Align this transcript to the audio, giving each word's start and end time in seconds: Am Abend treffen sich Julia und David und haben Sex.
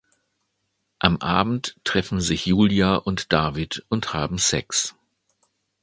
Am 0.97 1.17
Abend 1.17 1.75
treffen 1.83 2.21
sich 2.21 2.47
Julia 2.47 2.95
und 2.95 3.31
David 3.31 3.85
und 3.87 4.15
haben 4.15 4.39
Sex. 4.39 4.95